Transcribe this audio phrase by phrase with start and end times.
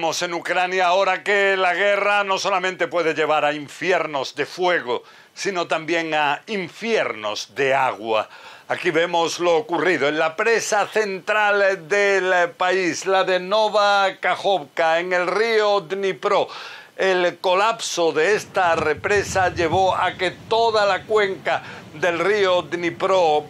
[0.00, 5.02] en Ucrania ahora que la guerra no solamente puede llevar a infiernos de fuego,
[5.34, 8.26] sino también a infiernos de agua.
[8.68, 15.12] Aquí vemos lo ocurrido en la presa central del país, la de Nova Kajovka, en
[15.12, 16.48] el río Dnipro.
[16.96, 21.62] El colapso de esta represa llevó a que toda la cuenca
[21.92, 23.44] del río Dnipro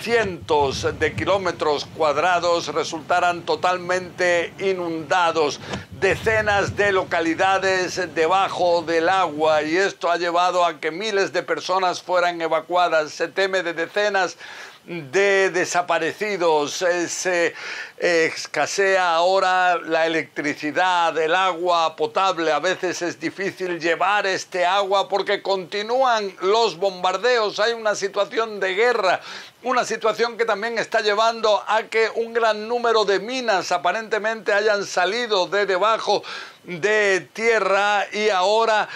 [0.00, 5.60] cientos de kilómetros cuadrados resultaran totalmente inundados,
[6.00, 12.02] decenas de localidades debajo del agua y esto ha llevado a que miles de personas
[12.02, 13.12] fueran evacuadas.
[13.12, 14.36] Se teme de decenas
[14.86, 17.54] de desaparecidos, eh, se
[17.96, 25.40] escasea ahora la electricidad, el agua potable, a veces es difícil llevar este agua porque
[25.40, 29.20] continúan los bombardeos, hay una situación de guerra,
[29.62, 34.84] una situación que también está llevando a que un gran número de minas aparentemente hayan
[34.84, 36.22] salido de debajo
[36.64, 38.88] de tierra y ahora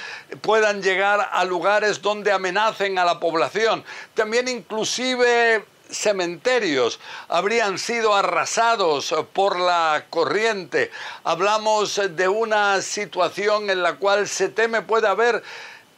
[0.43, 3.83] puedan llegar a lugares donde amenacen a la población.
[4.15, 10.91] También inclusive cementerios habrían sido arrasados por la corriente.
[11.25, 15.42] Hablamos de una situación en la cual se teme puede haber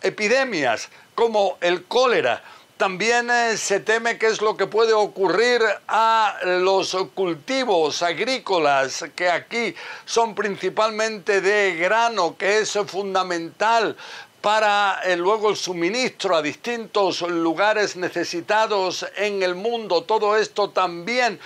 [0.02, 2.42] epidemias como el cólera.
[2.80, 9.28] También eh, se teme que es lo que puede ocurrir a los cultivos agrícolas, que
[9.28, 9.74] aquí
[10.06, 13.98] son principalmente de grano, que es fundamental
[14.40, 20.02] para eh, luego el suministro a distintos lugares necesitados en el mundo.
[20.02, 21.38] Todo esto también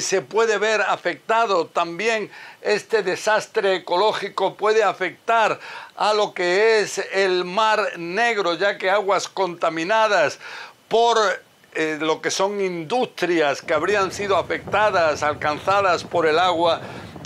[0.00, 1.66] se puede ver afectado.
[1.66, 5.58] También este desastre ecológico puede afectar
[5.96, 10.38] a lo que es el mar negro, ya que aguas contaminadas
[10.88, 11.18] por
[11.74, 16.80] eh, lo que son industrias que habrían sido afectadas, alcanzadas por el agua,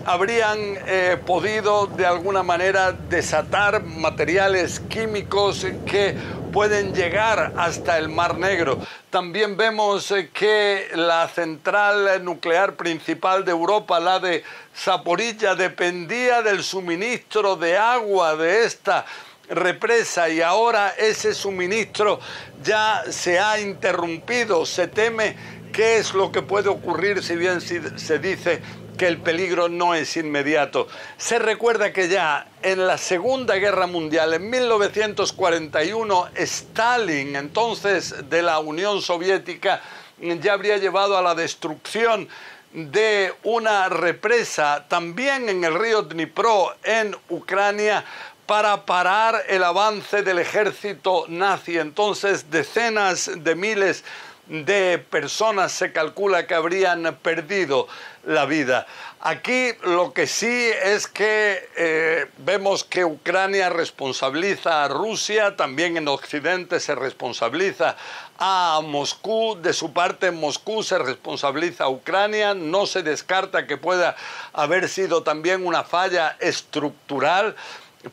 [0.08, 6.16] habrían eh, podido de alguna manera desatar materiales químicos que
[6.50, 8.78] pueden llegar hasta el Mar Negro.
[9.10, 16.64] También vemos eh, que la central nuclear principal de Europa, la de Zaporilla, dependía del
[16.64, 19.04] suministro de agua de esta
[19.50, 22.18] represa y ahora ese suministro
[22.64, 24.64] ya se ha interrumpido.
[24.64, 25.36] Se teme
[25.78, 28.60] qué es lo que puede ocurrir si bien se dice
[28.98, 30.88] que el peligro no es inmediato.
[31.18, 38.58] Se recuerda que ya en la Segunda Guerra Mundial, en 1941, Stalin, entonces de la
[38.58, 39.80] Unión Soviética,
[40.18, 42.28] ya habría llevado a la destrucción
[42.72, 48.04] de una represa también en el río Dnipro, en Ucrania,
[48.46, 51.78] para parar el avance del ejército nazi.
[51.78, 54.02] Entonces, decenas de miles
[54.48, 57.86] de personas se calcula que habrían perdido
[58.24, 58.86] la vida.
[59.20, 66.08] Aquí lo que sí es que eh, vemos que Ucrania responsabiliza a Rusia, también en
[66.08, 67.96] Occidente se responsabiliza
[68.38, 74.14] a Moscú, de su parte Moscú se responsabiliza a Ucrania, no se descarta que pueda
[74.52, 77.56] haber sido también una falla estructural.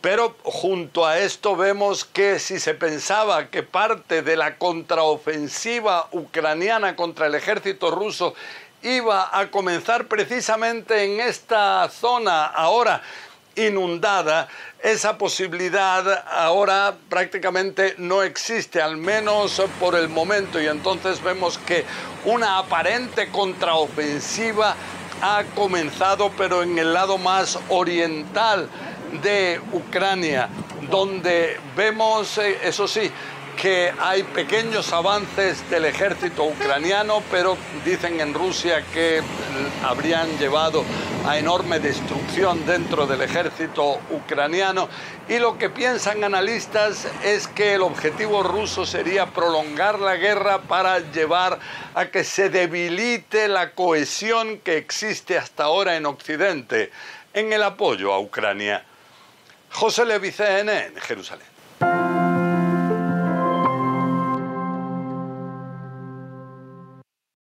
[0.01, 6.95] Pero junto a esto vemos que si se pensaba que parte de la contraofensiva ucraniana
[6.95, 8.33] contra el ejército ruso
[8.81, 13.03] iba a comenzar precisamente en esta zona ahora
[13.55, 14.47] inundada,
[14.81, 21.85] esa posibilidad ahora prácticamente no existe, al menos por el momento, y entonces vemos que
[22.25, 24.75] una aparente contraofensiva
[25.21, 28.69] ha comenzado, pero en el lado más oriental
[29.21, 30.49] de Ucrania,
[30.89, 33.11] donde vemos, eh, eso sí,
[33.55, 39.21] que hay pequeños avances del ejército ucraniano, pero dicen en Rusia que
[39.83, 40.83] habrían llevado
[41.25, 44.89] a enorme destrucción dentro del ejército ucraniano.
[45.27, 50.99] Y lo que piensan analistas es que el objetivo ruso sería prolongar la guerra para
[50.99, 51.59] llevar
[51.95, 56.91] a que se debilite la cohesión que existe hasta ahora en Occidente
[57.33, 58.83] en el apoyo a Ucrania.
[59.71, 61.54] José Levi, en Jerusalén.